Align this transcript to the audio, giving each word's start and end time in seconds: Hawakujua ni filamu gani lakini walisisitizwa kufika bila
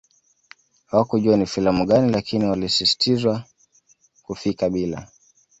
Hawakujua 0.87 1.37
ni 1.37 1.45
filamu 1.45 1.85
gani 1.85 2.11
lakini 2.11 2.45
walisisitizwa 2.45 3.43
kufika 4.23 4.69
bila 4.69 5.07